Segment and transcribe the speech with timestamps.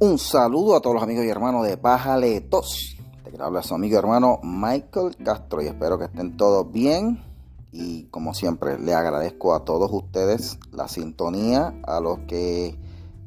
[0.00, 2.96] Un saludo a todos los amigos y hermanos de Bájale Tos.
[3.22, 7.22] Te quiero hablar su amigo y hermano Michael Castro y espero que estén todos bien.
[7.70, 12.76] Y como siempre, le agradezco a todos ustedes la sintonía, a los que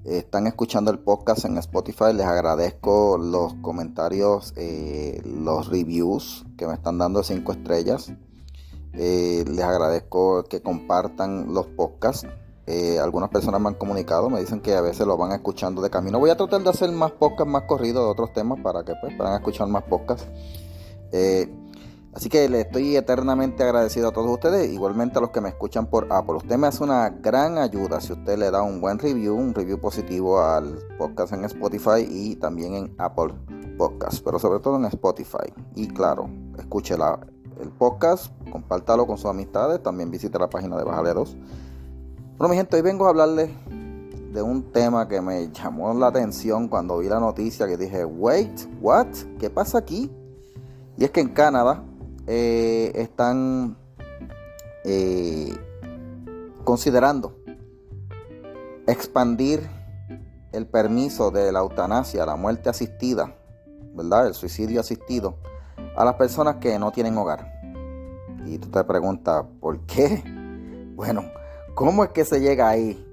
[0.04, 6.74] están escuchando el podcast en Spotify, les agradezco los comentarios, eh, los reviews que me
[6.74, 8.12] están dando 5 estrellas.
[8.94, 12.28] Eh, les agradezco que compartan los podcasts.
[12.68, 15.90] Eh, algunas personas me han comunicado, me dicen que a veces lo van escuchando de
[15.90, 16.20] camino.
[16.20, 19.16] Voy a tratar de hacer más podcasts más corridos de otros temas para que pues,
[19.16, 20.28] puedan escuchar más podcasts.
[22.18, 25.86] Así que le estoy eternamente agradecido a todos ustedes, igualmente a los que me escuchan
[25.86, 26.38] por Apple.
[26.38, 29.80] Usted me hace una gran ayuda si usted le da un buen review, un review
[29.80, 33.36] positivo al podcast en Spotify y también en Apple
[33.78, 35.54] Podcast, pero sobre todo en Spotify.
[35.76, 41.38] Y claro, escuche el podcast, compártalo con sus amistades, también visite la página de Bajaleros.
[42.38, 43.50] Bueno, mi gente, hoy vengo a hablarles
[44.32, 48.52] de un tema que me llamó la atención cuando vi la noticia que dije, wait,
[48.80, 49.08] what?
[49.40, 50.12] ¿Qué pasa aquí?
[51.00, 51.84] Y es que en Canadá
[52.28, 53.76] eh, están
[54.86, 55.52] eh,
[56.64, 57.34] considerando
[58.86, 59.68] expandir
[60.52, 63.36] el permiso de la eutanasia, la muerte asistida,
[63.96, 64.28] ¿verdad?
[64.28, 65.38] El suicidio asistido
[65.96, 67.52] a las personas que no tienen hogar.
[68.46, 70.24] Y tú te preguntas, ¿por qué?
[70.98, 71.26] Bueno,
[71.78, 73.06] ¿cómo es que se llega ahí?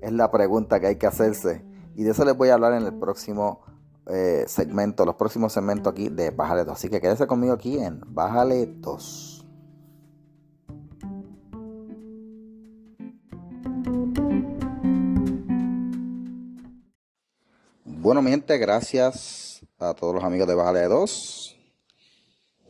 [0.00, 1.62] Es la pregunta que hay que hacerse.
[1.94, 3.60] Y de eso les voy a hablar en el próximo
[4.06, 6.72] eh, segmentos, los próximos segmentos aquí de Bájale 2.
[6.72, 9.46] Así que quédese conmigo aquí en Bájale 2.
[17.84, 21.56] Bueno, mi gente, gracias a todos los amigos de Bájale 2.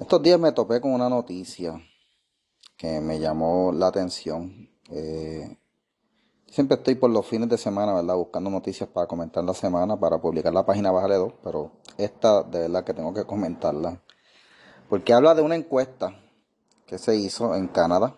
[0.00, 1.80] Estos días me topé con una noticia
[2.76, 4.70] que me llamó la atención.
[4.90, 5.56] Eh,
[6.50, 8.16] Siempre estoy por los fines de semana, ¿verdad?
[8.16, 12.62] Buscando noticias para comentar la semana, para publicar la página Bájale 2, pero esta de
[12.62, 14.02] verdad que tengo que comentarla.
[14.88, 16.20] Porque habla de una encuesta
[16.86, 18.16] que se hizo en Canadá,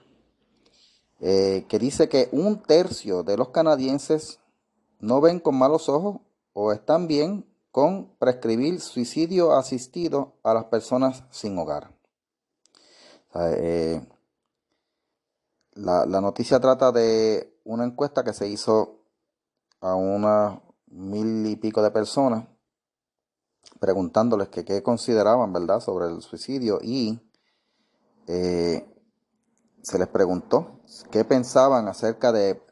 [1.21, 4.41] eh, que dice que un tercio de los canadienses
[4.99, 6.23] no ven con malos ojos
[6.55, 11.91] o están bien con prescribir suicidio asistido a las personas sin hogar.
[13.35, 14.01] Eh,
[15.75, 19.05] la, noticia trata de una encuesta que se hizo
[19.81, 22.45] a unas mil y pico de personas
[23.81, 27.21] preguntándoles qué consideraban, ¿verdad?, sobre el suicidio y
[28.27, 28.87] eh,
[29.83, 32.63] se les preguntó qué pensaban acerca de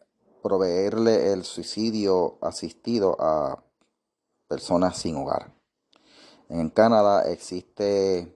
[0.43, 3.63] proveerle el suicidio asistido a
[4.49, 5.55] personas sin hogar.
[6.49, 8.35] En Canadá existe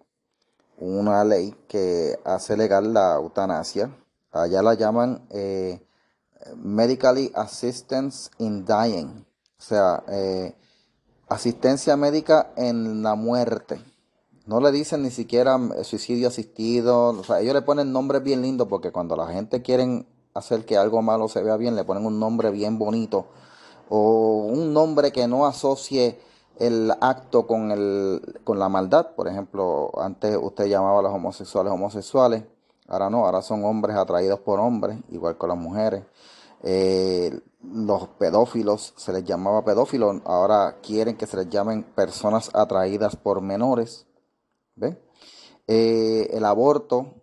[0.78, 3.90] una ley que hace legal la eutanasia.
[4.34, 5.80] Allá la llaman eh,
[6.56, 9.24] Medically Assistance in Dying,
[9.58, 10.56] o sea, eh,
[11.28, 13.80] asistencia médica en la muerte.
[14.46, 18.42] No le dicen ni siquiera eh, suicidio asistido, o sea, ellos le ponen nombres bien
[18.42, 22.04] lindos porque cuando la gente quiere hacer que algo malo se vea bien, le ponen
[22.04, 23.26] un nombre bien bonito
[23.88, 26.18] o un nombre que no asocie
[26.58, 29.14] el acto con, el, con la maldad.
[29.14, 32.42] Por ejemplo, antes usted llamaba a los homosexuales homosexuales,
[32.88, 36.04] ahora no, ahora son hombres atraídos por hombres, igual con las mujeres.
[36.62, 43.16] Eh, los pedófilos se les llamaba pedófilos, ahora quieren que se les llamen personas atraídas
[43.16, 44.06] por menores.
[45.66, 47.14] Eh, el aborto,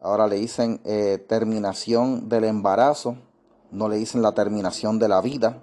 [0.00, 3.16] ahora le dicen eh, terminación del embarazo,
[3.70, 5.62] no le dicen la terminación de la vida.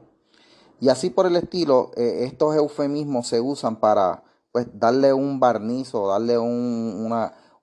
[0.79, 6.07] Y así por el estilo, estos eufemismos se usan para pues, darle un barniz o
[6.07, 7.11] darle un,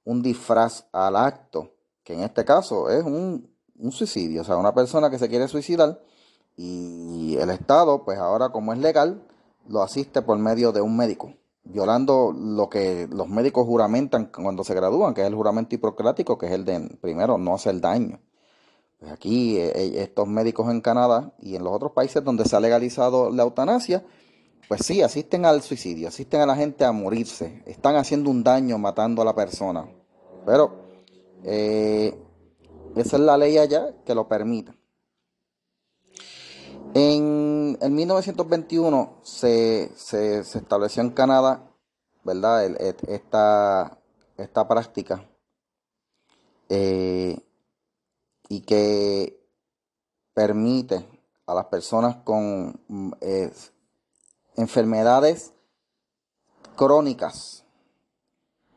[0.05, 1.74] un disfraz al acto,
[2.05, 5.49] que en este caso es un un suicidio, o sea, una persona que se quiere
[5.49, 6.01] suicidar
[6.57, 9.23] y el Estado, pues ahora como es legal,
[9.69, 14.75] lo asiste por medio de un médico, violando lo que los médicos juramentan cuando se
[14.75, 18.21] gradúan, que es el juramento hipocrático, que es el de, primero, no hacer daño.
[19.01, 22.55] Pues aquí eh, eh, estos médicos en Canadá y en los otros países donde se
[22.55, 24.05] ha legalizado la eutanasia,
[24.69, 28.79] pues sí, asisten al suicidio, asisten a la gente a morirse, están haciendo un daño
[28.79, 29.87] matando a la persona.
[30.47, 30.84] Pero
[31.45, 32.19] eh,
[32.97, 34.75] esa es la ley allá que lo permite.
[36.95, 39.91] En, 1921 se,
[40.55, 41.69] estableció en Canadá,
[42.23, 42.65] ¿verdad?
[43.09, 43.99] esta,
[44.37, 45.29] esta práctica.
[46.69, 47.39] Eh,
[48.49, 49.39] y que
[50.33, 51.07] permite
[51.47, 52.81] a las personas con
[54.57, 55.53] enfermedades
[56.77, 57.64] crónicas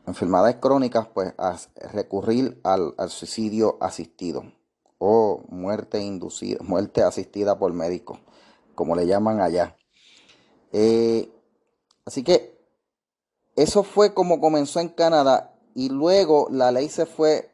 [0.08, 1.58] enfermedades crónicas, pues a
[1.92, 4.44] recurrir al, suicidio asistido
[4.98, 8.20] o muerte inducida, muerte asistida por médico,
[8.74, 9.76] como le llaman allá.
[10.72, 11.30] Eh,
[12.06, 12.58] así que
[13.56, 17.52] eso fue como comenzó en Canadá y luego la ley se fue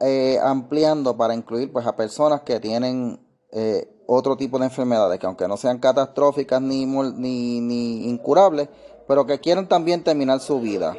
[0.00, 3.20] eh, ampliando para incluir pues, a personas que tienen
[3.52, 8.68] eh, otro tipo de enfermedades, que aunque no sean catastróficas ni, ni, ni incurables,
[9.06, 10.96] pero que quieren también terminar su vida.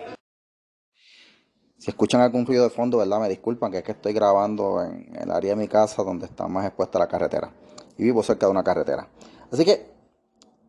[1.82, 3.20] Si escuchan algún ruido de fondo, ¿verdad?
[3.20, 6.48] Me disculpan, que es que estoy grabando en el área de mi casa donde está
[6.48, 7.52] más expuesta la carretera.
[7.98, 9.08] Y vivo cerca de una carretera.
[9.52, 9.92] Así que,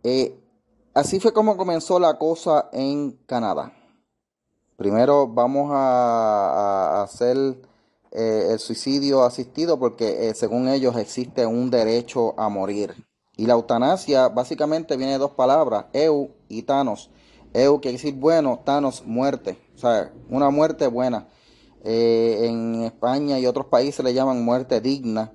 [0.05, 0.41] eh,
[0.95, 3.75] así fue como comenzó la cosa en Canadá.
[4.77, 7.37] Primero vamos a, hacer
[8.11, 12.95] eh, el suicidio asistido porque eh, según ellos existe un derecho a morir.
[13.37, 17.11] Y la eutanasia básicamente viene de dos palabras, eu y thanos.
[17.53, 19.59] Eu quiere decir bueno, thanos muerte.
[19.83, 21.29] Sea, una muerte buena.
[21.85, 25.33] Eh, en España y otros países le llaman muerte digna.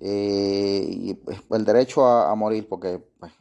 [0.00, 3.32] y pues, el derecho a, morir, porque pues,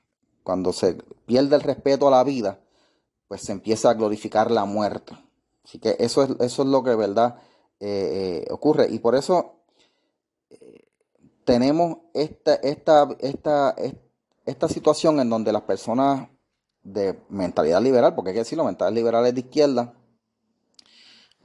[0.44, 0.96] cuando se
[1.26, 2.60] pierde el respeto a la vida,
[3.28, 5.14] pues se empieza a glorificar la muerte.
[5.64, 7.38] Así que eso es, eso es lo que verdad
[7.80, 8.88] eh, eh, ocurre.
[8.90, 9.56] Y por eso
[10.50, 10.86] eh,
[11.46, 13.76] tenemos esta, esta, esta,
[14.46, 16.28] esta situación en donde las personas
[16.84, 19.94] de mentalidad liberal, porque hay que decirlo, mentalidad liberales de izquierda,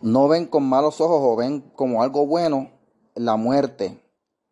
[0.01, 2.71] no ven con malos ojos o ven como algo bueno
[3.15, 4.03] la muerte,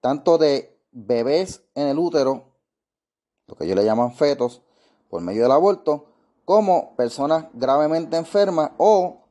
[0.01, 2.45] tanto de bebés en el útero,
[3.47, 4.63] lo que ellos le llaman fetos,
[5.11, 6.07] por medio del aborto,
[6.45, 9.25] como personas gravemente enfermas o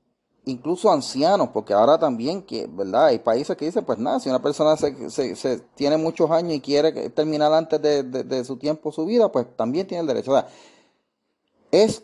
[0.45, 3.05] incluso ancianos, porque ahora también, que, ¿verdad?
[3.07, 7.09] Hay países que dicen, pues nada, si una persona se, tiene muchos años y quiere
[7.09, 10.33] terminar antes de, su tiempo su vida, pues también tiene el derecho.
[11.71, 12.03] Es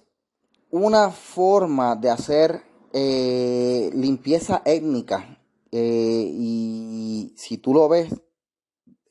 [0.71, 5.39] una forma de hacer eh, limpieza étnica
[5.71, 8.09] eh, y si tú lo ves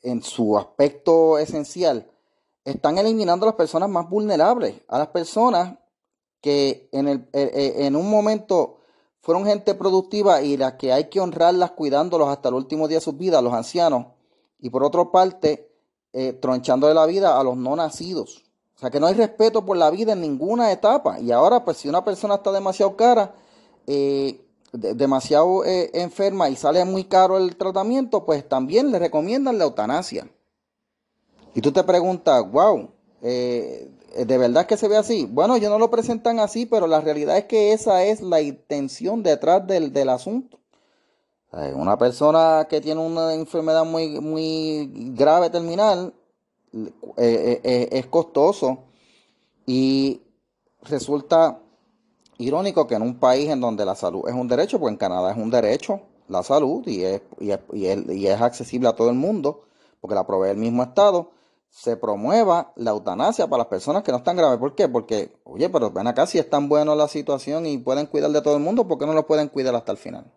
[0.02, 2.10] en su aspecto esencial,
[2.64, 5.78] están eliminando a las personas más vulnerables, a las personas
[6.40, 8.78] que en, el, eh, en un momento
[9.20, 13.04] fueron gente productiva y las que hay que honrarlas cuidándolos hasta el último día de
[13.04, 14.06] sus vidas, los ancianos.
[14.58, 15.70] Y por otra parte,
[16.12, 18.44] eh, tronchándole la vida a los no nacidos.
[18.76, 21.20] O sea que no hay respeto por la vida en ninguna etapa.
[21.20, 23.34] Y ahora, pues si una persona está demasiado cara,
[23.90, 29.64] eh, demasiado eh, enferma y sale muy caro el tratamiento, pues también le recomiendan la
[29.64, 30.31] eutanasia.
[31.55, 32.90] Y tú te preguntas, wow,
[33.23, 33.90] eh,
[34.26, 35.26] ¿De verdad que se ve así?
[35.26, 39.23] Bueno, ellos no lo presentan así, pero la realidad es que esa es la intención
[39.23, 40.58] detrás del, asunto.
[41.52, 46.14] Una persona que tiene una enfermedad muy, muy grave, terminal,
[47.17, 48.84] es costoso
[49.67, 50.23] y
[50.82, 51.61] resulta
[52.38, 55.32] irónico que en un país en donde la salud es un derecho, pues en Canadá
[55.32, 59.17] es un derecho la salud y es, y es, y es accesible a todo el
[59.17, 59.62] mundo,
[60.00, 61.31] porque la provee el mismo Estado,
[61.70, 64.58] se promueva la eutanasia para las personas que no están graves.
[64.58, 64.88] ¿Por qué?
[64.88, 68.41] Porque, oye, pero ven acá, si es tan buena la situación y pueden cuidar de
[68.41, 70.32] todo el mundo, ¿por qué no lo pueden cuidar hasta el final?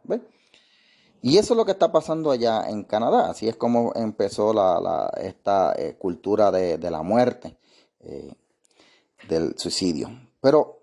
[1.22, 3.30] Y eso es lo que está pasando allá en Canadá.
[3.30, 7.58] Así es como empezó la, esta eh, cultura de, la muerte,
[8.02, 8.34] eh,
[9.30, 10.10] del suicidio.
[10.42, 10.81] Pero,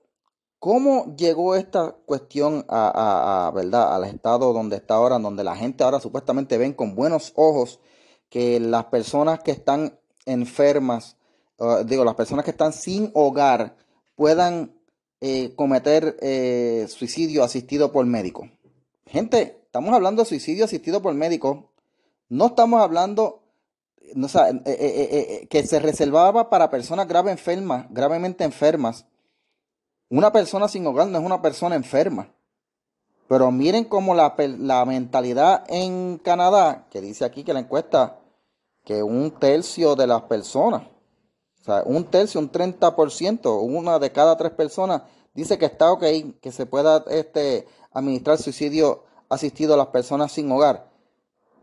[0.59, 3.95] ¿cómo llegó esta cuestión a, ¿verdad?
[3.95, 7.81] al estado donde está ahora, donde la gente ahora supuestamente ven con buenos ojos
[8.29, 11.17] que las personas que están enfermas,
[11.87, 13.77] digo, las personas que están sin hogar
[14.15, 14.75] puedan
[15.21, 18.49] eh, cometer eh, suicidio asistido por médico.
[19.07, 21.73] Gente, estamos hablando de suicidio asistido por médico.
[22.29, 23.43] No estamos hablando
[24.15, 24.29] no,
[24.67, 29.07] eh, que se reservaba para personas grave enfermas, gravemente enfermas.
[30.11, 32.33] Una persona sin hogar no es una persona enferma.
[33.29, 38.19] Pero miren cómo la, la mentalidad en Canadá, que dice aquí que la encuesta
[38.85, 40.83] que un tercio de las personas,
[41.61, 45.03] o sea, un tercio, un 30%, una de cada tres personas
[45.35, 46.05] dice que está ok
[46.41, 50.89] que se pueda este, administrar suicidio asistido a las personas sin hogar.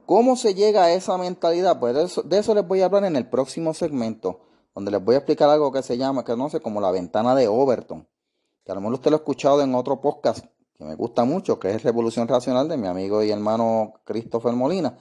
[0.05, 1.79] ¿Cómo se llega a esa mentalidad?
[1.79, 4.41] Pues de eso, de eso les voy a hablar en el próximo segmento,
[4.75, 7.33] donde les voy a explicar algo que se llama, que no sé, como la ventana
[7.33, 8.07] de Overton,
[8.65, 10.45] que a lo mejor usted lo ha escuchado en otro podcast
[10.77, 14.97] que me gusta mucho, que es Revolución Racional de mi amigo y hermano Christopher Molina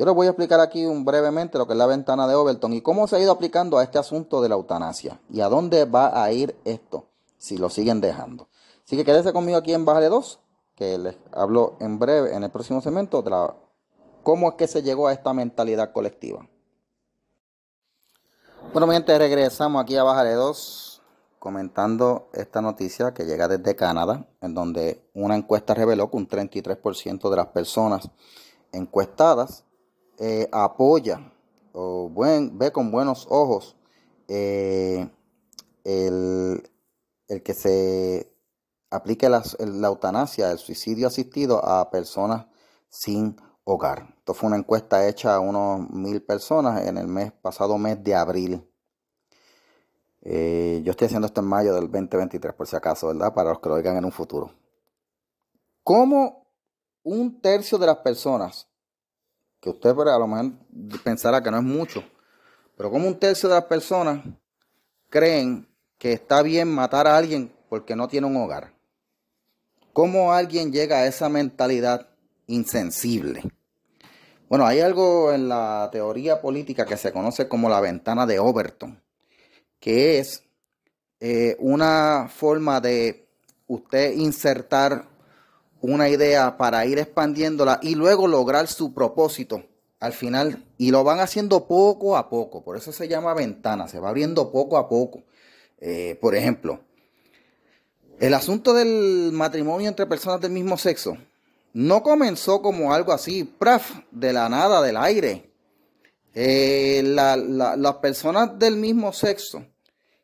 [0.00, 2.80] yo les voy a explicar aquí brevemente lo que es la ventana de Overton y
[2.80, 6.24] cómo se ha ido aplicando a este asunto de la eutanasia y a dónde va
[6.24, 7.04] a ir esto
[7.36, 8.48] si lo siguen dejando.
[8.82, 10.40] Así que quédese conmigo aquí en Bájale 2,
[10.74, 13.30] que les hablo en breve en el próximo segmento de
[14.22, 16.48] cómo es que se llegó a esta mentalidad colectiva.
[18.72, 20.89] Bueno, mi gente, regresamos aquí a Bájale 2
[21.40, 27.30] comentando esta noticia que llega desde Canadá, en donde una encuesta reveló que un 33%
[27.30, 28.10] de las personas
[28.72, 29.64] encuestadas
[30.18, 31.32] eh, apoya
[31.72, 33.74] o buen, ve con buenos ojos
[34.28, 35.10] eh,
[35.82, 36.62] el,
[37.42, 38.30] que se
[38.90, 42.46] aplique la, la, eutanasia, el suicidio asistido a personas
[42.90, 44.14] sin hogar.
[44.18, 48.14] Esto fue una encuesta hecha a unos mil personas en el mes pasado mes de
[48.14, 48.69] abril.
[50.22, 53.32] Eh, yo estoy haciendo esto en mayo del 2023, por si acaso, ¿verdad?
[53.32, 54.52] Para los que lo oigan en un futuro.
[55.82, 56.46] ¿Cómo
[57.02, 58.68] un tercio de las personas,
[59.60, 60.52] que usted a lo mejor
[61.02, 62.04] pensará que no es mucho,
[62.76, 64.24] pero como un tercio de las personas
[65.08, 65.66] creen
[65.98, 68.74] que está bien matar a alguien porque no tiene un hogar?
[69.92, 72.08] ¿Cómo alguien llega a esa mentalidad
[72.46, 73.42] insensible?
[74.48, 79.00] Bueno, hay algo en la teoría política que se conoce como la ventana de Overton
[79.80, 80.44] que es
[81.18, 83.26] eh, una forma de
[83.66, 85.08] usted insertar
[85.80, 89.64] una idea para ir expandiéndola y luego lograr su propósito
[89.98, 90.64] al final.
[90.78, 94.52] Y lo van haciendo poco a poco, por eso se llama ventana, se va abriendo
[94.52, 95.22] poco a poco.
[95.80, 96.80] Eh, por ejemplo,
[98.18, 101.16] el asunto del matrimonio entre personas del mismo sexo
[101.72, 105.49] no comenzó como algo así, praf, de la nada, del aire.
[106.34, 109.64] Eh, las personas del mismo sexo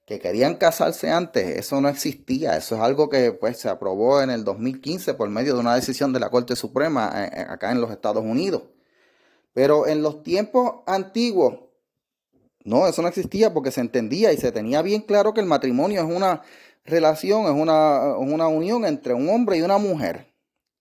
[0.07, 2.57] que querían casarse antes, eso no existía.
[2.57, 6.13] Eso es algo que pues, se aprobó en el 2015 por medio de una decisión
[6.13, 8.63] de la Corte Suprema eh, eh, acá en los Estados Unidos.
[9.53, 11.59] Pero en los tiempos antiguos,
[12.63, 16.03] no, eso no existía porque se entendía y se tenía bien claro que el matrimonio
[16.03, 16.43] es una
[16.85, 20.33] relación, es una, una unión entre un hombre y una mujer.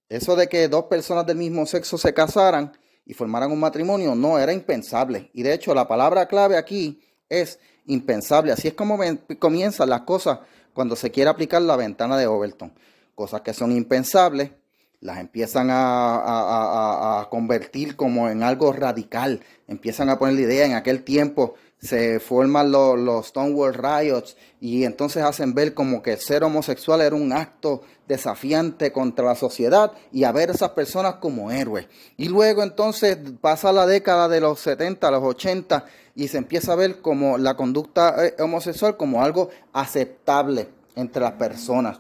[0.08, 2.74] Eso de que dos personas del mismo sexo se casaran
[3.06, 5.30] y formaran un matrimonio, no, era impensable.
[5.34, 8.52] Y de hecho la palabra clave aquí es impensable.
[8.52, 9.00] Así es como
[9.40, 10.40] comienzan las cosas
[10.74, 12.74] cuando se quiere aplicar la ventana de Overton.
[13.14, 14.52] Cosas que son impensables,
[15.00, 19.42] las empiezan a, convertir como en algo radical.
[19.68, 24.86] Empiezan a poner la idea en aquel tiempo se forman los, los, Stonewall Riots y
[24.86, 30.24] entonces hacen ver como que ser homosexual era un acto desafiante contra la sociedad y
[30.24, 31.88] a ver esas personas como héroes.
[32.18, 36.78] Y luego entonces pasa la década de los 70, los 80 y se empieza a
[36.78, 42.00] ver como la conducta eh, homosexual como algo aceptable entre las personas.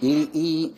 [0.00, 0.74] Y,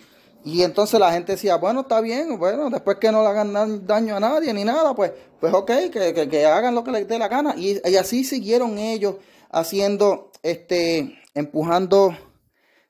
[0.62, 4.20] entonces la gente decía, bueno, está bien, bueno, después que no le hagan daño a
[4.20, 7.54] nadie ni nada, pues, pues ok, que, hagan lo que les dé la gana.
[7.56, 9.16] Y, y, así siguieron ellos
[9.50, 12.16] haciendo, este, empujando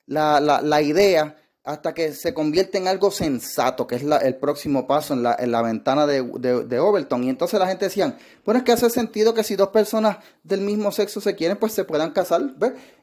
[0.06, 1.36] la, la, la idea
[1.68, 6.06] hasta que se convierte en algo sensato, que es el próximo paso en la, ventana
[6.06, 7.24] de, de, Overton.
[7.24, 10.62] Y entonces la gente decía, bueno, es que hace sentido que si dos personas del
[10.62, 12.54] mismo sexo se quieren, pues se puedan casar.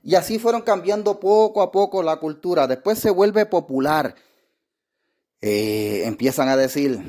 [0.01, 2.65] Y así fueron cambiando poco a poco la cultura.
[2.65, 4.15] Después se vuelve popular.
[5.47, 6.99] Eh, empiezan a decir,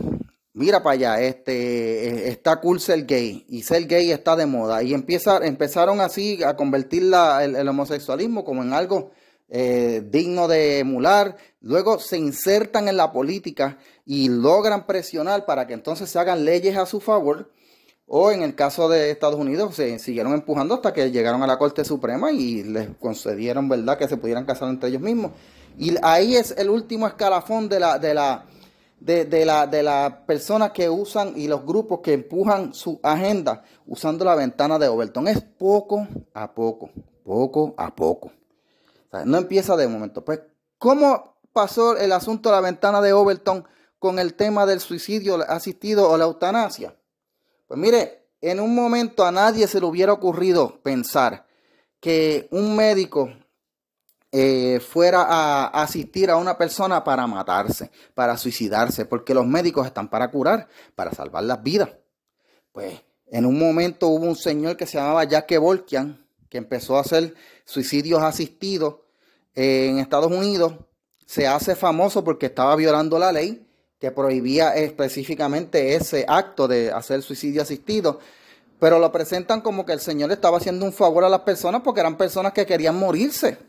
[0.53, 4.83] mira para allá, este, está cool ser gay y ser gay está de moda.
[4.83, 9.11] Y empieza, empezaron así a convertir el homosexualismo como en algo
[9.49, 15.73] eh, digno de emular, luego se insertan en la política y logran presionar para que
[15.73, 17.51] entonces se hagan leyes a su favor,
[18.07, 21.57] o en el caso de Estados Unidos se siguieron empujando hasta que llegaron a la
[21.57, 25.33] Corte Suprema y les concedieron, ¿verdad?, que se pudieran casar entre ellos mismos.
[25.79, 28.45] Y ahí es el último escalafón de la, de la,
[28.99, 34.35] de, la, de personas que usan y los grupos que empujan su agenda usando la
[34.35, 35.29] ventana de Overton.
[35.29, 36.91] Es poco a poco,
[37.25, 38.33] poco a poco
[39.25, 40.25] no empieza de momento.
[40.25, 40.41] Pues,
[40.79, 43.67] ¿cómo pasó el asunto de la ventana de Overton
[43.99, 46.97] con el tema del suicidio asistido o la eutanasia?
[47.67, 51.47] Pues mire, en un momento a nadie se le hubiera ocurrido pensar
[52.01, 53.31] que un médico
[54.39, 60.11] eh, fuera a asistir a una persona para matarse, para suicidarse, porque los médicos están
[60.11, 61.89] para curar, para salvar las vidas.
[62.71, 67.01] Pues en un momento hubo un señor que se llamaba Jack Volkian, que empezó a
[67.01, 67.33] hacer
[67.65, 68.97] suicidios asistidos
[69.55, 70.75] en Estados Unidos,
[71.25, 73.67] se hace famoso porque estaba violando la ley
[73.99, 78.21] que prohibía específicamente ese acto de hacer suicidio asistido,
[78.79, 82.01] pero lo presentan como que el Señor estaba haciendo un favor a las personas porque
[82.01, 83.66] eran personas que querían morirse.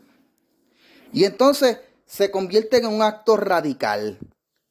[1.12, 4.18] Y entonces se convierte en un acto radical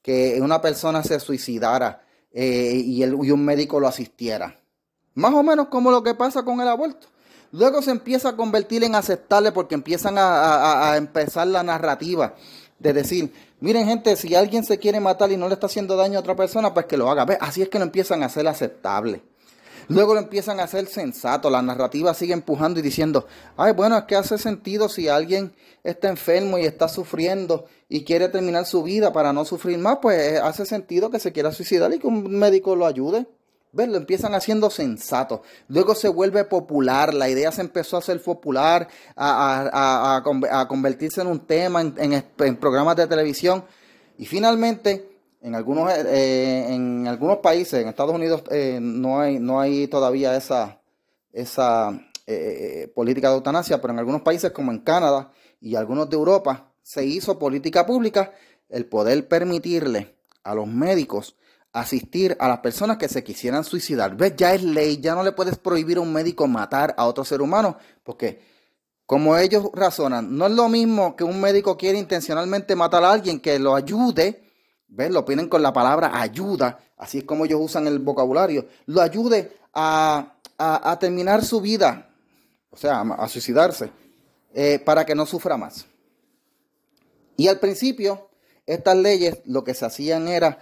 [0.02, 2.02] que una persona se suicidara
[2.32, 4.60] eh, y, un médico lo asistiera.
[5.16, 7.08] Más o menos como lo que pasa con el aborto.
[7.52, 12.36] Luego se empieza a convertir en aceptable porque empiezan a, empezar la narrativa
[12.78, 16.18] de decir, miren gente, si alguien se quiere matar y no le está haciendo daño
[16.18, 17.24] a otra persona, pues que lo haga.
[17.42, 19.24] Así es que lo empiezan a hacer aceptable.
[19.90, 23.26] Luego lo empiezan a hacer sensato, la narrativa sigue empujando y diciendo,
[23.56, 25.54] ay, bueno, es que hace sentido si alguien
[25.84, 30.40] está enfermo y está sufriendo y quiere terminar su vida para no sufrir más, pues
[30.42, 33.28] hace sentido que se quiera suicidar y que un médico lo ayude.
[33.74, 33.90] ¿Ves?
[33.90, 35.44] Lo empiezan haciendo sensato.
[35.68, 37.14] Luego se vuelve popular.
[37.14, 40.24] La idea se empezó a hacer popular, a,
[40.68, 43.66] convertirse en un tema en, programas de televisión.
[44.18, 45.17] Y finalmente,
[45.48, 50.36] en algunos, eh, en algunos países, en Estados Unidos, eh, no, hay, no hay todavía
[50.36, 50.82] esa,
[51.32, 56.18] esa eh, política de eutanasia, pero en algunos países como en Canadá y algunos de
[56.18, 58.34] Europa, se hizo política pública
[58.68, 61.38] el poder permitirle a los médicos
[61.72, 64.18] asistir a las personas que se quisieran suicidar.
[64.18, 64.34] ¿Ves?
[64.36, 67.42] Ya es ley, ya no le puedes prohibir a un médico matar a otro ser
[67.42, 68.42] humano, porque
[69.06, 73.40] como ellos razonan, no es lo mismo que un médico quiere intencionalmente matar a alguien
[73.40, 74.47] que lo ayude,
[74.88, 75.12] ¿ves?
[75.12, 79.58] Lo piden con la palabra ayuda, así es como ellos usan el vocabulario, lo ayude
[79.74, 80.34] a,
[81.00, 82.10] terminar su vida,
[82.70, 83.92] o sea, a, suicidarse,
[84.54, 85.86] eh, para que no sufra más.
[87.36, 88.30] Y al principio,
[88.66, 90.58] estas leyes lo que se hacían era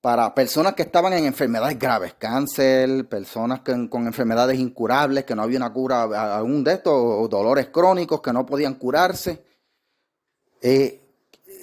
[0.00, 5.56] para personas que estaban en enfermedades graves, cáncer, personas con enfermedades incurables, que no había
[5.56, 6.02] una cura
[6.36, 9.42] aún de estos, dolores crónicos que no podían curarse.
[10.60, 11.03] Eh,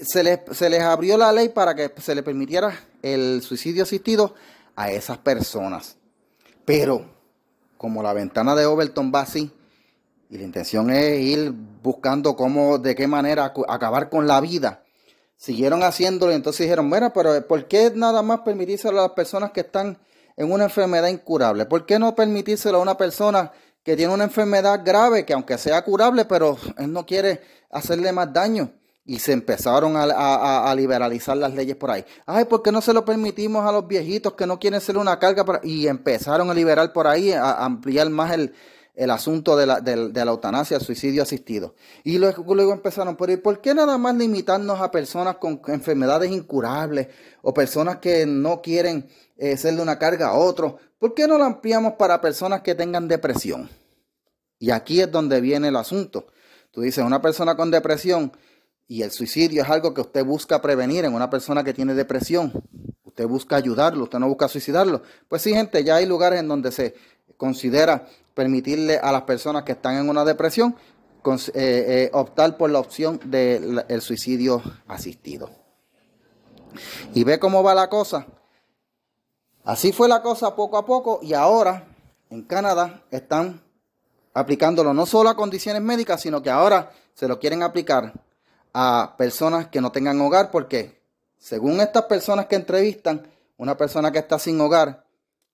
[0.01, 4.36] se, les, se les abrió la ley para que se le permitiera el suicidio asistido
[4.75, 5.98] a esas personas.
[6.65, 7.05] Pero
[7.77, 9.51] como la ventana de Overton va así,
[10.29, 14.84] y la intención es ir buscando cómo, de qué manera acabar con la vida
[15.36, 19.51] siguieron haciéndolo y entonces dijeron, bueno, pero ¿por qué nada más permitírselo a las personas
[19.51, 19.98] que están
[20.38, 21.65] en una enfermedad incurable?
[21.65, 23.51] ¿Por qué no permitírselo a una persona
[23.84, 27.41] que tiene una enfermedad grave, que aunque sea curable, pero él no quiere
[27.72, 28.72] hacerle más daño?
[29.12, 32.06] Y se empezaron a, liberalizar las leyes por ahí.
[32.25, 35.20] Ay, ¿por qué no se lo permitimos a los viejitos que no quieren ser una
[35.20, 35.44] carga?
[35.63, 38.53] Y empezaron a liberar por ahí, a ampliar más el,
[38.96, 41.75] el asunto de la, eutanasia, el suicidio asistido.
[42.06, 47.10] Y luego, luego empezaron, por, ¿por qué nada más limitarnos a personas con enfermedades incurables
[47.41, 50.75] o personas que no quieren eh, serle una carga a otros?
[51.00, 53.70] ¿Por qué no lo ampliamos para personas que tengan depresión?
[54.58, 56.28] Y aquí es donde viene el asunto.
[56.71, 58.32] Tú dices, una persona con depresión
[58.88, 62.52] y el suicidio es algo que usted busca prevenir en una persona que tiene depresión.
[63.04, 65.02] Usted busca ayudarlo, usted no busca suicidarlo.
[65.28, 66.96] Pues sí, gente, ya hay lugares en donde se
[67.38, 70.76] considera permitirle a las personas que están en una depresión
[71.24, 75.50] eh, eh, optar por la opción del suicidio asistido.
[77.13, 78.26] Y ve cómo va la cosa.
[79.63, 81.88] Así fue la cosa poco a poco y ahora
[82.32, 83.62] en Canadá están
[84.34, 88.13] aplicándolo no solo a condiciones médicas, sino que ahora se lo quieren aplicar
[88.73, 91.01] a personas que no tengan hogar porque
[91.38, 95.05] según estas personas que entrevistan, una persona que está sin hogar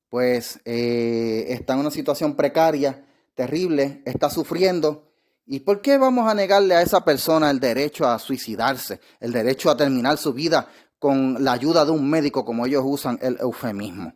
[0.10, 3.04] pues eh, está en una situación precaria,
[3.36, 5.04] terrible, está sufriendo.
[5.46, 9.70] ¿Y por qué vamos a negarle a esa persona el derecho a suicidarse, el derecho
[9.70, 10.68] a terminar su vida
[11.00, 14.14] con la ayuda de un médico, como ellos usan el eufemismo?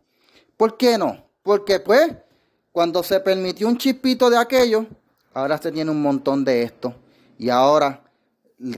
[0.58, 1.26] ¿Por qué no?
[1.42, 2.12] Porque pues,
[2.72, 4.86] cuando se permitió un chispito de aquello,
[5.34, 6.94] ahora se tiene un montón de esto.
[7.38, 8.02] Y ahora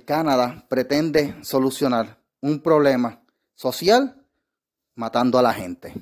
[0.06, 3.24] Canadá pretende solucionar un problema
[3.56, 4.26] social
[4.96, 5.93] matando a la gente.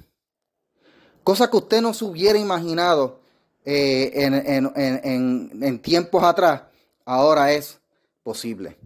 [1.23, 3.21] Cosa que usted no se hubiera imaginado
[3.63, 6.63] eh, en, tiempos atrás,
[7.05, 7.79] ahora es
[8.23, 8.77] posible.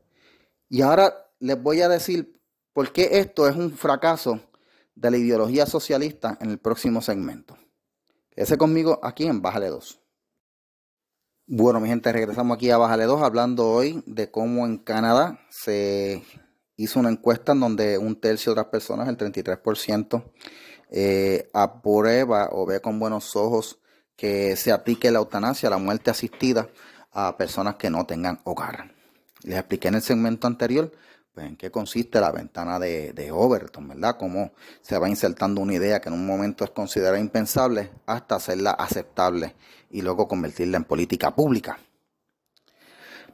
[0.70, 2.40] Y ahora les voy a decir
[2.74, 4.40] por qué esto es un fracaso
[4.96, 7.58] de la ideología socialista en el próximo segmento.
[8.30, 10.05] Quédese conmigo aquí en Bájale 2.
[11.48, 16.24] Bueno, mi gente, regresamos aquí a Bájale 2 hablando hoy de cómo en Canadá se
[16.76, 20.24] hizo una encuesta en donde un tercio de las personas, el 33%,
[20.90, 23.80] eh, aprueba o ve con buenos ojos
[24.16, 26.68] que se aplique la eutanasia, la muerte asistida
[27.12, 28.96] a personas que no tengan hogar.
[29.44, 30.92] Les expliqué en el segmento anterior
[31.36, 34.16] pues, en qué consiste la ventana de, Overton, ¿verdad?
[34.18, 38.72] Cómo se va insertando una idea que en un momento es considerada impensable hasta hacerla
[38.72, 39.54] aceptable
[39.92, 41.78] y luego convertirla en política pública.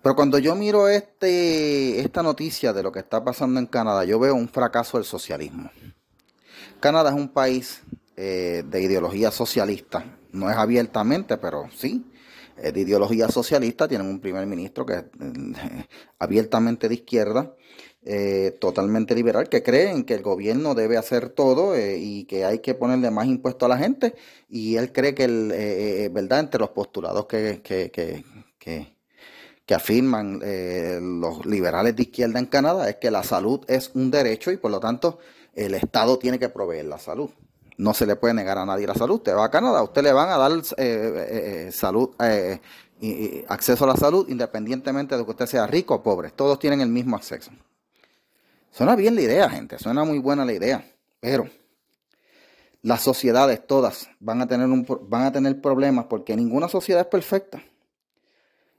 [0.01, 4.17] Pero cuando yo miro este, esta noticia de lo que está pasando en Canadá, yo
[4.19, 5.69] veo un fracaso del socialismo.
[6.79, 7.83] Canadá es un país
[8.17, 12.03] eh, de ideología socialista, no es abiertamente, pero sí,
[12.57, 15.87] es de ideología socialista, tienen un primer ministro que es eh,
[16.17, 17.53] abiertamente de izquierda,
[18.03, 22.73] eh, totalmente liberal, que cree que el gobierno debe hacer todo y que hay que
[22.73, 24.15] ponerle más impuestos a la gente,
[24.49, 28.95] y él cree que, el, ¿verdad?, entre los postulados que, que, que,
[29.65, 30.41] que afirman
[31.21, 34.71] los liberales de izquierda en Canadá es que la salud es un derecho y por
[34.71, 35.19] lo tanto
[35.53, 37.29] el Estado tiene que proveer la salud.
[37.77, 39.15] No se le puede negar a nadie la salud.
[39.15, 42.11] Usted va a Canadá, usted le van a dar eh, eh, eh, salud,
[43.01, 46.29] y, acceso a la salud independientemente de que usted sea rico o pobre.
[46.29, 47.51] Todos tienen el mismo acceso.
[48.71, 49.77] Suena bien la idea, gente.
[49.77, 50.83] Suena muy buena la idea.
[51.19, 51.47] Pero
[52.81, 57.61] las sociedades todas van a tener, van a tener problemas porque ninguna sociedad es perfecta.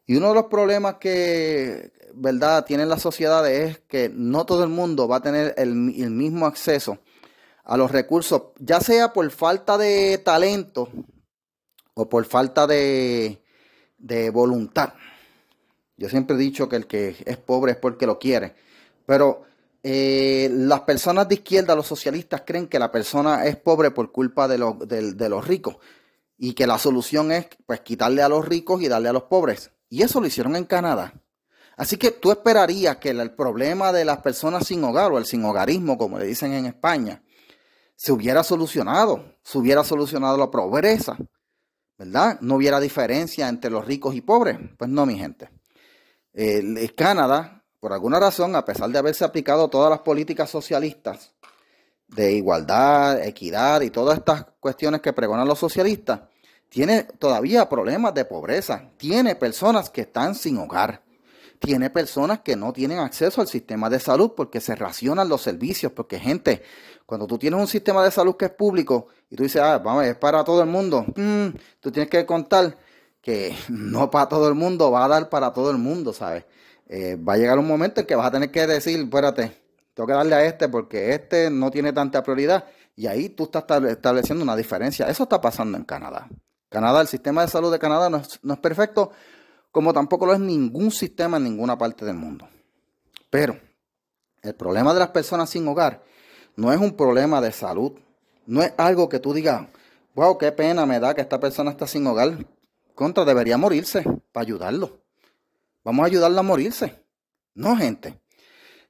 [0.06, 4.70] Y uno de los problemas que, ¿verdad?, tienen las sociedades es que no todo el
[4.70, 6.98] mundo va a tener el, mismo acceso
[7.64, 10.88] a los recursos, ya sea por falta de talento
[11.94, 13.40] o por falta de,
[13.98, 14.94] de voluntad.
[15.96, 18.56] Yo siempre he dicho que el que es pobre es porque lo quiere.
[19.06, 19.44] Pero
[19.82, 24.46] eh, las personas de izquierda, los socialistas, creen que la persona es pobre por culpa
[24.46, 24.58] de,
[25.14, 25.76] de los ricos
[26.38, 29.72] y que la solución es pues quitarle a los ricos y darle a los pobres.
[29.88, 31.14] Y eso lo hicieron en Canadá.
[31.76, 35.44] Así que tú esperarías que el problema de las personas sin hogar o el sin
[35.44, 37.22] hogarismo, como le dicen en España,
[37.96, 41.16] se hubiera solucionado, se hubiera solucionado la pobreza,
[41.96, 42.38] ¿verdad?
[42.40, 44.58] No hubiera diferencia entre los ricos y pobres.
[44.76, 45.50] Pues no, mi gente.
[46.96, 51.32] Canadá, por alguna razón, a pesar de haberse aplicado todas las políticas socialistas
[52.06, 56.20] de igualdad, equidad y todas estas cuestiones que pregonan los socialistas,
[56.68, 61.02] tiene todavía problemas de pobreza, tiene personas que están sin hogar,
[61.58, 65.90] tiene personas que no tienen acceso al sistema de salud porque se racionan los servicios,
[65.90, 66.62] porque gente,
[67.04, 70.04] cuando tú tienes un sistema de salud que es público y tú dices, ah, vamos,
[70.04, 71.48] es para todo el mundo, mm,
[71.80, 72.78] tú tienes que contar
[73.20, 76.44] que no para todo el mundo, va a dar para todo el mundo, ¿sabes?
[76.94, 79.56] Eh, va a llegar un momento en que vas a tener que decir, espérate,
[79.94, 82.66] tengo que darle a este porque este no tiene tanta prioridad.
[82.94, 85.08] Y ahí tú estás estableciendo una diferencia.
[85.08, 86.28] Eso está pasando en Canadá.
[86.68, 89.10] Canadá, el sistema de salud de Canadá no es, perfecto,
[89.70, 92.46] como tampoco lo es ningún sistema en ninguna parte del mundo.
[93.30, 93.58] Pero
[94.42, 96.02] el problema de las personas sin hogar
[96.56, 97.92] no es un problema de salud,
[98.44, 99.66] no es algo que tú digas,
[100.14, 102.46] wow, qué pena me da que esta persona está sin hogar.
[102.94, 105.01] Contra, debería morirse para ayudarlo.
[105.84, 107.04] Vamos a ayudarlo a morirse.
[107.54, 108.20] No, gente.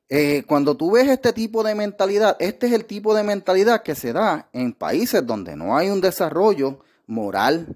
[0.08, 3.94] Eh, cuando tú ves este tipo de mentalidad, este es el tipo de mentalidad que
[3.94, 7.66] se da en países donde no hay un desarrollo moral.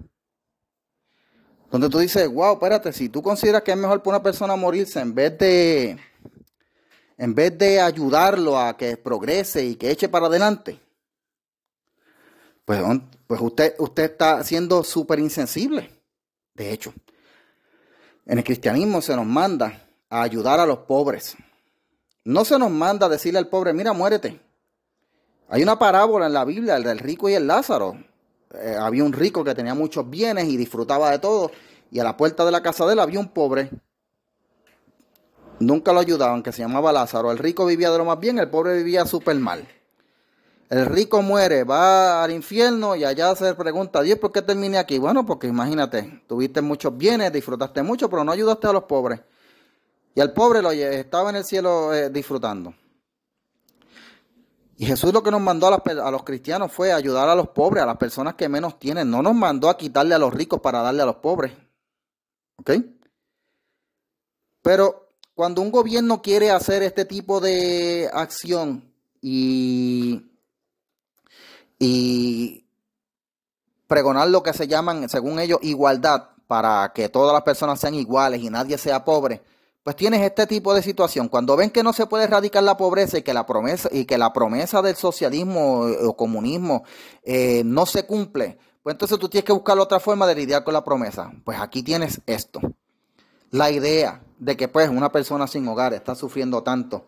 [1.71, 4.99] Donde tú dices, wow, espérate, si tú consideras que es mejor para una persona morirse
[4.99, 5.97] en vez de,
[7.17, 10.79] en vez de ayudarlo a que progrese y que eche para adelante,
[12.65, 12.81] pues,
[13.25, 15.89] pues usted, usted está siendo súper insensible.
[16.53, 16.93] De hecho,
[18.27, 21.37] en el cristianismo se nos manda a ayudar a los pobres.
[22.25, 24.41] No se nos manda a decirle al pobre, mira, muérete.
[25.47, 27.97] Hay una parábola en la Biblia, el del rico y el Lázaro.
[28.53, 31.51] Eh, había un rico que tenía muchos bienes y disfrutaba de todo.
[31.89, 33.69] Y a la puerta de la casa de él había un pobre.
[35.59, 37.31] Nunca lo ayudaban, que se llamaba Lázaro.
[37.31, 39.65] El rico vivía de lo más bien, el pobre vivía súper mal.
[40.69, 44.97] El rico muere, va al infierno y allá se pregunta, Dios, ¿por qué terminé aquí?
[44.97, 49.21] Bueno, porque imagínate, tuviste muchos bienes, disfrutaste mucho, pero no ayudaste a los pobres.
[50.13, 52.73] Y al pobre lo estaba en el cielo eh, disfrutando.
[54.75, 57.87] Y Jesús lo que nos mandó a, los cristianos fue ayudar a los pobres, a
[57.87, 59.09] las personas que menos tienen.
[59.09, 61.53] No nos mandó a quitarle a los ricos para darle a los pobres.
[62.57, 62.71] ¿Ok?
[64.61, 70.27] Pero cuando un gobierno quiere hacer este tipo de acción y,
[71.79, 72.65] y
[73.87, 78.41] pregonar lo que se llaman, según ellos, igualdad, para que todas las personas sean iguales
[78.41, 79.41] y nadie sea pobre,
[79.83, 81.29] pues tienes este tipo de situación.
[81.29, 84.17] Cuando ven que no se puede erradicar la pobreza y que la promesa, y que
[84.17, 86.83] la promesa del socialismo o comunismo
[87.23, 90.73] eh, no se cumple, pues entonces tú tienes que buscar otra forma de lidiar con
[90.73, 91.31] la promesa.
[91.43, 92.59] Pues aquí tienes esto.
[93.51, 97.05] La idea de que pues una persona sin hogar está sufriendo tanto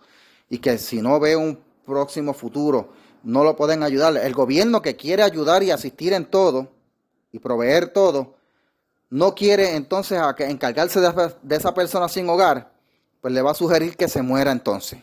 [0.49, 4.17] y que si no ve un próximo futuro no lo pueden ayudar.
[4.17, 6.69] El gobierno que quiere ayudar y asistir en todo
[7.32, 8.36] y proveer todo,
[9.10, 12.71] no quiere entonces a que encargarse de, esa persona sin hogar,
[13.21, 14.99] pues le va a sugerir que se muera entonces,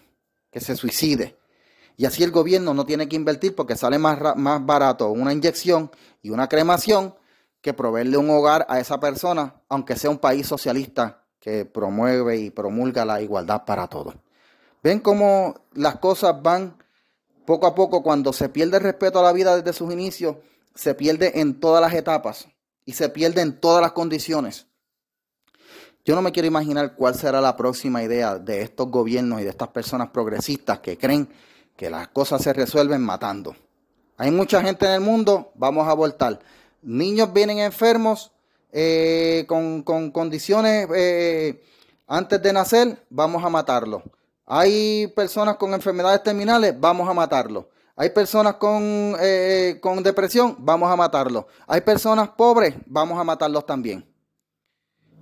[0.50, 1.36] que se suicide.
[1.96, 5.90] Y así el gobierno no tiene que invertir porque sale más, más barato una inyección
[6.22, 7.14] y una cremación
[7.60, 12.50] que proveerle un hogar a esa persona, aunque sea un país socialista que promueve y
[12.50, 14.14] promulga la igualdad para todos.
[14.82, 16.76] Ven cómo las cosas van
[17.46, 20.36] poco a poco, cuando se pierde el respeto a la vida desde sus inicios,
[20.74, 22.48] se pierde en todas las etapas
[22.84, 24.66] y se pierde en todas las condiciones.
[26.04, 29.50] Yo no me quiero imaginar cuál será la próxima idea de estos gobiernos y de
[29.50, 31.28] estas personas progresistas que creen
[31.76, 33.56] que las cosas se resuelven matando.
[34.16, 36.38] Hay mucha gente en el mundo, vamos a voltar.
[36.82, 38.32] Niños vienen enfermos
[38.70, 41.62] eh, con, condiciones eh,
[42.06, 44.02] antes de nacer, vamos a matarlos.
[44.46, 47.66] Hay personas con enfermedades terminales, vamos a matarlos.
[47.96, 51.46] Hay personas con, eh, con depresión, vamos a matarlos.
[51.66, 54.06] Hay personas pobres, vamos a matarlos también.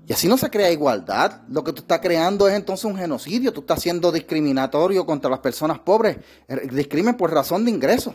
[0.06, 1.42] Y así no se crea igualdad.
[1.48, 3.52] Lo que tú estás creando es entonces un genocidio.
[3.52, 6.18] Tú estás siendo discriminatorio contra las personas pobres.
[6.46, 8.14] Er, discrimen por razón de ingreso.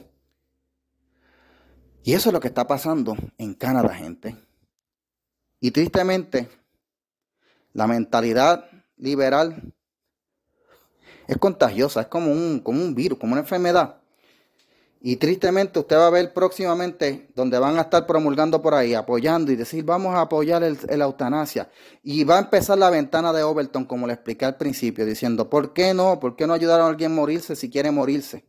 [2.04, 4.36] Y eso es lo que está pasando en Canadá, gente.
[5.60, 6.48] Y tristemente,
[7.74, 8.66] la mentalidad
[8.98, 9.74] liberal
[11.30, 13.98] es contagiosa, es como un, como un virus, como una enfermedad.
[15.00, 19.52] Y tristemente usted va a ver próximamente donde van a estar promulgando por ahí, apoyando
[19.52, 21.70] y decir, vamos a apoyar el, la eutanasia.
[22.02, 25.72] Y va a empezar la ventana de Overton, como le expliqué al principio, diciendo, ¿por
[25.72, 26.20] qué no?
[26.20, 28.44] ¿Por qué no ayudar a alguien a morirse si quiere morirse?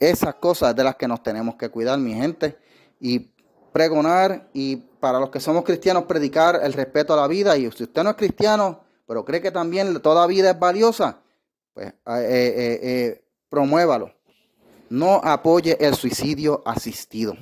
[0.00, 2.58] Esas cosas de las que nos tenemos que cuidar, mi gente.
[2.98, 3.30] Y
[3.72, 7.56] pregonar y para los que somos cristianos predicar el respeto a la vida.
[7.56, 11.22] Y si usted no es cristiano, pero cree que también toda vida es valiosa,
[11.72, 11.88] pues...
[11.88, 14.12] Eh, eh, eh promuévalo.
[14.90, 17.34] No apoye el suicidio asistido,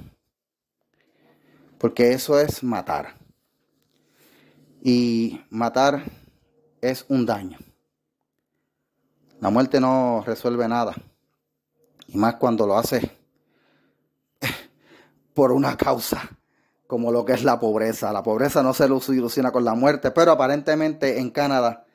[1.79, 3.17] porque eso es matar.
[4.81, 6.05] Y matar
[6.81, 7.59] es un daño.
[9.41, 10.95] La muerte no resuelve nada.
[12.07, 13.11] Y más cuando lo hace
[15.35, 16.31] por una causa
[16.87, 18.13] como lo que es la pobreza.
[18.13, 21.87] La pobreza no se soluciona con la muerte, pero aparentemente en Canadá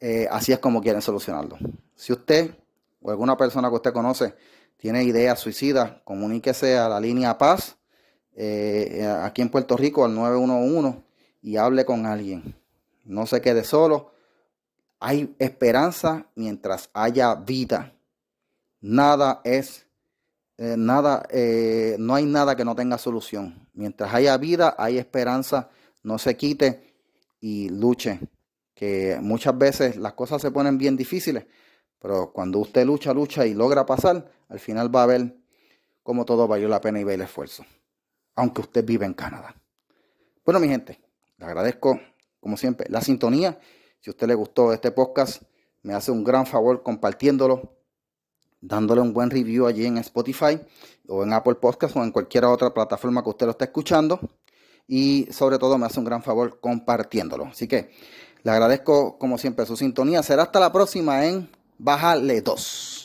[0.00, 1.56] eh, así es como quieren solucionarlo.
[1.94, 2.50] Si usted
[3.00, 4.34] o alguna persona que usted conoce
[4.76, 7.76] tiene ideas suicidas, comuníquese a la línea Paz
[8.34, 11.02] eh, aquí en Puerto Rico al 911
[11.42, 12.56] y hable con alguien.
[13.04, 14.12] No se quede solo.
[14.98, 17.94] Hay esperanza mientras haya vida.
[18.80, 19.86] Nada es,
[20.62, 23.68] eh, nada, eh, no hay nada que no tenga solución.
[23.74, 25.70] Mientras haya vida, hay esperanza.
[26.04, 26.94] No se quite
[27.40, 28.20] y luche.
[28.72, 31.46] Que muchas veces las cosas se ponen bien difíciles,
[31.98, 35.36] pero cuando usted lucha, lucha y logra pasar, al final va a ver
[36.04, 37.64] cómo todo valió la pena y ve el esfuerzo.
[38.36, 39.56] Aunque usted vive en Canadá.
[40.44, 41.00] Bueno, mi gente,
[41.38, 41.98] le agradezco,
[42.38, 43.58] como siempre, la sintonía.
[43.98, 45.42] Si a usted le gustó este podcast,
[45.82, 47.81] me hace un gran favor compartiéndolo,
[48.62, 50.58] dándole un buen review allí en Spotify
[51.08, 54.18] o en Apple Podcast o en cualquier otra plataforma que usted lo esté escuchando.
[54.88, 57.46] Y sobre todo me hace un gran favor compartiéndolo.
[57.46, 57.90] Así que
[58.42, 60.22] le agradezco como siempre su sintonía.
[60.22, 61.48] Será hasta la próxima en
[61.78, 63.01] Bájale 2.